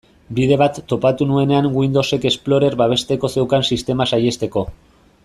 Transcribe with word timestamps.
Bide 0.37 0.55
bat 0.59 0.79
topatu 0.93 1.27
nuenean 1.31 1.67
Windowsek 1.81 2.25
Explorer 2.31 2.79
babesteko 2.83 3.31
zeukan 3.39 3.67
sistema 3.69 4.09
saihesteko. 4.15 4.65